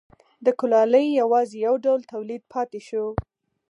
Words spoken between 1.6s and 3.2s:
یو ډول تولید پاتې شو.